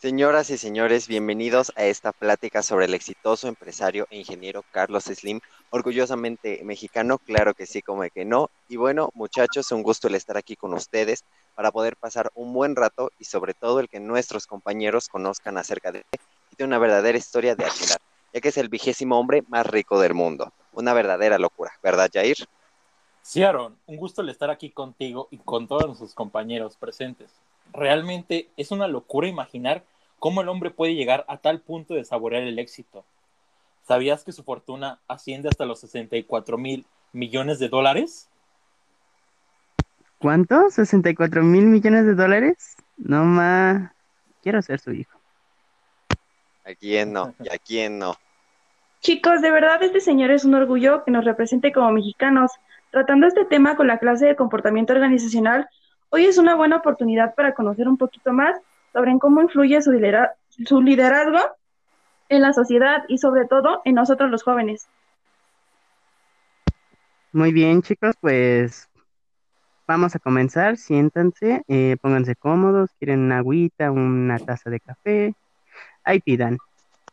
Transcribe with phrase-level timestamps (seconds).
[0.00, 5.40] Señoras y señores, bienvenidos a esta plática sobre el exitoso empresario e ingeniero Carlos Slim,
[5.70, 8.48] orgullosamente mexicano, claro que sí, como que no.
[8.68, 11.24] Y bueno, muchachos, un gusto el estar aquí con ustedes
[11.56, 15.90] para poder pasar un buen rato y sobre todo el que nuestros compañeros conozcan acerca
[15.90, 16.20] de él
[16.52, 17.98] y de una verdadera historia de admirar,
[18.32, 20.52] ya que es el vigésimo hombre más rico del mundo.
[20.74, 22.36] Una verdadera locura, ¿verdad, Jair?
[23.20, 27.32] Sí, Aaron, un gusto el estar aquí contigo y con todos nuestros compañeros presentes
[27.72, 29.84] realmente es una locura imaginar
[30.18, 33.04] cómo el hombre puede llegar a tal punto de saborear el éxito.
[33.86, 38.28] ¿Sabías que su fortuna asciende hasta los 64 mil millones de dólares?
[40.18, 40.56] ¿Cuánto?
[40.66, 42.76] ¿64 mil millones de dólares?
[42.96, 43.92] No más.
[44.42, 45.18] Quiero ser su hijo.
[46.64, 47.34] ¿A quién no?
[47.42, 48.14] ¿Y a quién no?
[49.00, 52.52] Chicos, de verdad este señor es un orgullo que nos represente como mexicanos.
[52.90, 55.68] Tratando este tema con la clase de comportamiento organizacional,
[56.10, 58.58] Hoy es una buena oportunidad para conocer un poquito más
[58.92, 61.38] sobre cómo influye su, liderazgo
[62.30, 64.88] en la sociedad y sobre todo en nosotros los jóvenes.
[67.32, 68.88] Muy bien, chicos, pues
[69.86, 70.78] vamos a comenzar.
[70.78, 75.34] Siéntanse, eh, pónganse cómodos, quieren una agüita, una taza de café,
[76.04, 76.56] ahí pidan.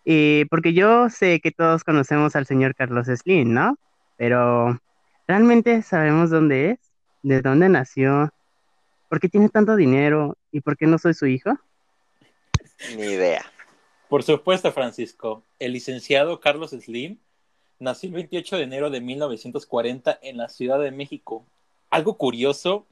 [0.06, 3.78] Eh, porque yo sé que todos conocemos al señor Carlos Slim, ¿no?
[4.16, 4.80] Pero
[5.28, 6.80] ¿realmente sabemos dónde es?
[7.24, 8.32] ¿De dónde nació?
[9.10, 11.52] ¿Por qué tiene tanto dinero y por qué no soy su hijo?
[12.96, 13.46] Ni idea.
[14.10, 15.44] Por supuesto, Francisco.
[15.60, 17.18] El licenciado Carlos Slim
[17.80, 21.46] nació el 28 de enero de 1940 en la Ciudad de México.
[21.90, 22.86] Algo curioso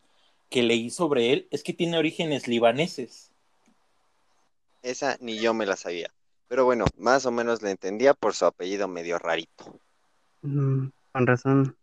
[0.50, 3.32] que leí sobre él es que tiene orígenes libaneses.
[4.82, 6.12] Esa ni yo me la sabía.
[6.48, 9.80] Pero bueno, más o menos la entendía por su apellido medio rarito.
[10.42, 11.76] Mm, con razón.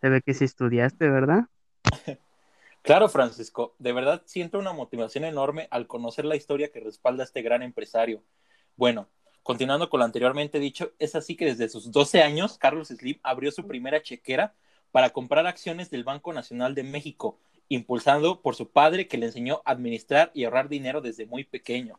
[0.00, 1.44] Se ve que sí estudiaste, ¿verdad?
[2.84, 7.24] Claro, Francisco, de verdad siento una motivación enorme al conocer la historia que respalda a
[7.24, 8.22] este gran empresario.
[8.76, 9.08] Bueno,
[9.42, 13.50] continuando con lo anteriormente dicho, es así que desde sus 12 años, Carlos Slim abrió
[13.52, 14.52] su primera chequera
[14.90, 17.38] para comprar acciones del Banco Nacional de México,
[17.70, 21.98] impulsado por su padre que le enseñó a administrar y ahorrar dinero desde muy pequeño.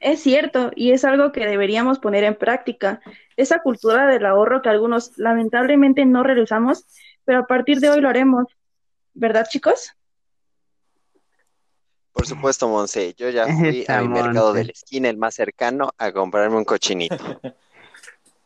[0.00, 3.00] Es cierto, y es algo que deberíamos poner en práctica.
[3.38, 6.84] Esa cultura del ahorro que algunos lamentablemente no realizamos,
[7.24, 8.44] pero a partir de hoy lo haremos.
[9.16, 9.92] ¿Verdad, chicos?
[12.12, 13.14] Por supuesto, Monse.
[13.14, 17.16] Yo ya fui al mercado de la esquina, el más cercano, a comprarme un cochinito.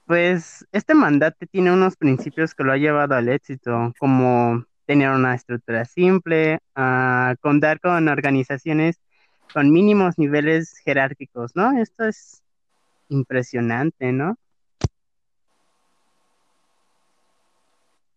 [0.07, 5.37] Pues este mandate tiene unos principios que lo ha llevado al éxito, como tener una
[5.37, 8.99] estructura simple, a contar con organizaciones
[9.55, 11.79] con mínimos niveles jerárquicos, ¿no?
[11.79, 12.43] Esto es
[13.09, 14.37] impresionante, ¿no?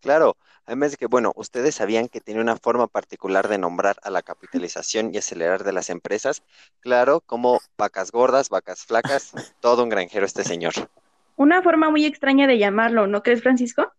[0.04, 4.10] Claro, Además de que, bueno, ustedes sabían que tiene una forma particular de nombrar a
[4.10, 6.42] la capitalización y acelerar de las empresas.
[6.80, 10.72] Claro, como vacas gordas, vacas flacas, todo un granjero este señor.
[11.36, 13.92] Una forma muy extraña de llamarlo, ¿no crees, Francisco?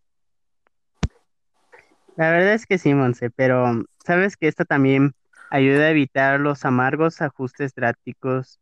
[2.15, 5.13] La verdad es que sí, Monse, pero sabes que esto también
[5.51, 8.59] ayuda a evitar los amargos ajustes drásticos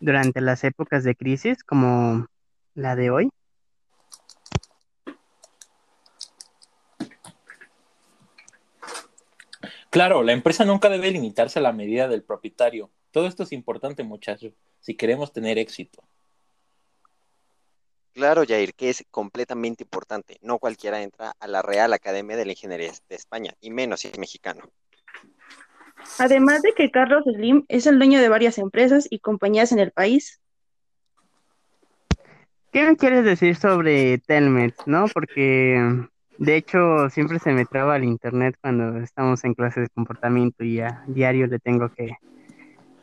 [0.00, 2.28] durante las épocas de crisis como
[2.74, 3.30] la de hoy.
[9.96, 12.90] Claro, la empresa nunca debe limitarse a la medida del propietario.
[13.12, 16.04] Todo esto es importante, muchachos, si queremos tener éxito.
[18.12, 20.36] Claro, Jair, que es completamente importante.
[20.42, 24.08] No cualquiera entra a la Real Academia de la Ingeniería de España, y menos si
[24.08, 24.68] es mexicano.
[26.18, 29.92] Además de que Carlos Slim es el dueño de varias empresas y compañías en el
[29.92, 30.42] país.
[32.70, 35.06] ¿Qué me quieres decir sobre Telmet, no?
[35.08, 36.06] Porque
[36.38, 40.80] de hecho, siempre se me traba el internet cuando estamos en clase de comportamiento y
[40.80, 42.16] a diario le tengo que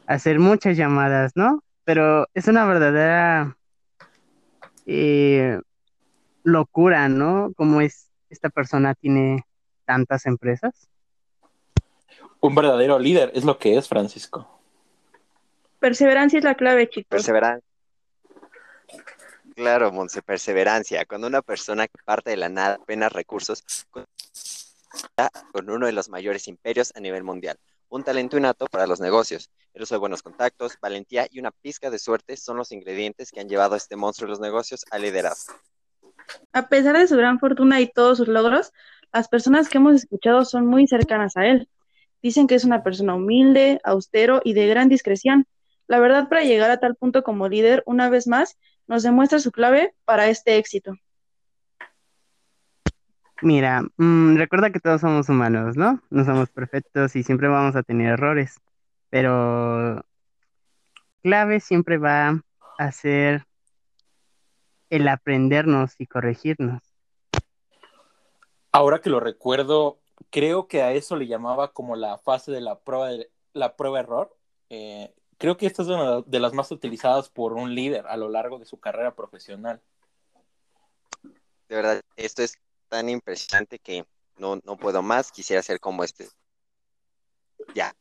[0.06, 1.64] hacer muchas llamadas, ¿no?
[1.84, 3.58] Pero es una verdadera
[4.86, 5.60] eh,
[6.44, 7.52] locura, ¿no?
[7.56, 9.46] Como es esta persona tiene
[9.86, 10.88] tantas empresas.
[12.40, 14.48] Un verdadero líder es lo que es, Francisco.
[15.80, 17.10] Perseverancia es la clave, chicos.
[17.10, 17.73] Perseverancia.
[19.56, 21.06] Claro, Monse, perseverancia.
[21.06, 23.64] Cuando una persona que parte de la nada, apenas recursos,
[25.52, 27.58] con uno de los mayores imperios a nivel mundial.
[27.90, 31.90] Un talento innato para los negocios, el uso de buenos contactos, valentía y una pizca
[31.90, 34.98] de suerte son los ingredientes que han llevado a este monstruo de los negocios a
[34.98, 35.34] liderar.
[36.54, 38.72] A pesar de su gran fortuna y todos sus logros,
[39.12, 41.70] las personas que hemos escuchado son muy cercanas a él.
[42.22, 45.46] Dicen que es una persona humilde, austero y de gran discreción.
[45.88, 49.51] La verdad, para llegar a tal punto como líder, una vez más, nos demuestra su
[49.51, 50.94] clave para este éxito.
[53.41, 56.01] Mira, mm, recuerda que todos somos humanos, ¿no?
[56.09, 58.62] No somos perfectos y siempre vamos a tener errores,
[59.09, 60.06] pero
[61.21, 62.41] clave siempre va
[62.77, 63.45] a ser
[64.89, 66.81] el aprendernos y corregirnos.
[68.71, 70.00] Ahora que lo recuerdo,
[70.30, 74.00] creo que a eso le llamaba como la fase de la prueba de la prueba
[74.00, 74.35] error.
[74.69, 75.13] Eh,
[75.44, 78.60] creo que esta es una de las más utilizadas por un líder a lo largo
[78.60, 79.81] de su carrera profesional.
[81.68, 82.57] De verdad, esto es
[82.88, 84.06] tan impresionante que
[84.38, 86.30] no, no puedo más, quisiera ser como este.
[87.75, 87.94] Ya.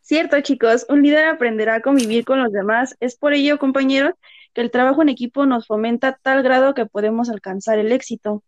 [0.00, 2.94] Cierto, chicos, un líder aprenderá a convivir con los demás.
[3.00, 4.14] Es por ello, compañeros,
[4.54, 8.44] que el trabajo en equipo nos fomenta a tal grado que podemos alcanzar el éxito.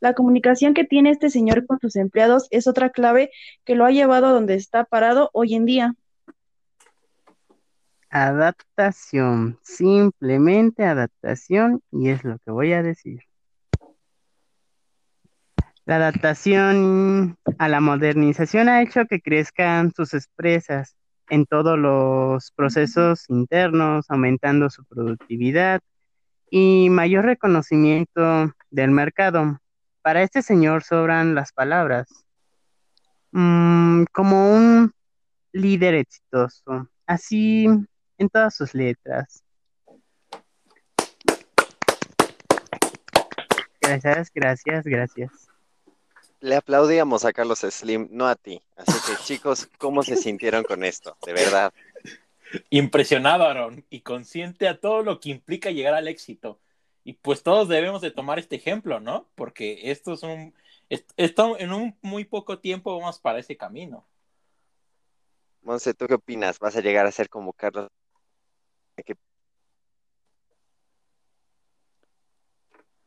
[0.00, 3.30] La comunicación que tiene este señor con sus empleados es otra clave
[3.64, 5.94] que lo ha llevado a donde está parado hoy en día.
[8.10, 13.20] Adaptación, simplemente adaptación, y es lo que voy a decir.
[15.86, 20.94] La adaptación a la modernización ha hecho que crezcan sus empresas
[21.28, 25.80] en todos los procesos internos, aumentando su productividad
[26.50, 29.61] y mayor reconocimiento del mercado.
[30.02, 32.08] Para este señor sobran las palabras.
[33.30, 34.92] Mm, como un
[35.52, 37.66] líder exitoso, así
[38.18, 39.42] en todas sus letras.
[43.80, 45.52] Gracias, gracias, gracias
[46.42, 48.60] le aplaudíamos a Carlos Slim, no a ti.
[48.76, 51.16] Así que chicos, ¿cómo se sintieron con esto?
[51.24, 51.72] De verdad.
[52.68, 56.58] Impresionado, Aaron, y consciente a todo lo que implica llegar al éxito.
[57.04, 59.28] Y pues todos debemos de tomar este ejemplo, ¿no?
[59.34, 60.54] Porque esto es un...
[60.88, 64.06] Esto, en un muy poco tiempo vamos para ese camino.
[65.62, 66.58] Monse, ¿tú qué opinas?
[66.58, 67.88] ¿Vas a llegar a ser como Carlos?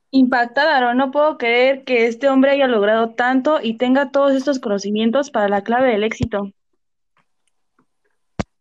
[0.10, 5.30] Impactada, no puedo creer que este hombre haya logrado tanto y tenga todos estos conocimientos
[5.30, 6.52] para la clave del éxito.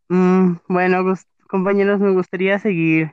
[0.08, 1.14] Mm, bueno,
[1.48, 3.12] compañeros, me gustaría seguir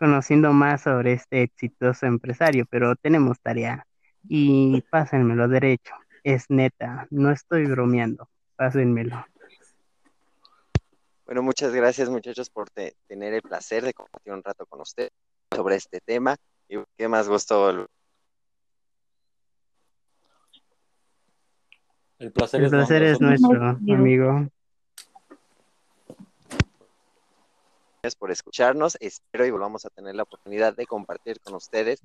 [0.00, 3.86] conociendo más sobre este exitoso empresario, pero tenemos tarea
[4.26, 5.92] y pásenmelo derecho.
[6.24, 9.26] Es neta, no estoy bromeando, pásenmelo.
[11.26, 15.10] Bueno, muchas gracias muchachos por tener el placer de compartir un rato con usted
[15.54, 16.34] sobre este tema.
[16.66, 17.86] Y qué más gustó.
[22.18, 24.48] El placer, es, nuestro, amigo.
[28.02, 28.96] Gracias por escucharnos.
[28.98, 32.02] Espero y volvamos a tener la oportunidad de compartir con ustedes.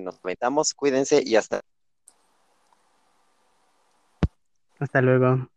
[0.00, 0.74] Nos comentamos.
[0.74, 1.60] Cuídense y hasta.
[4.80, 5.48] Hasta luego.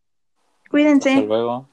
[0.69, 1.09] Cuídense.
[1.09, 1.72] Hasta luego.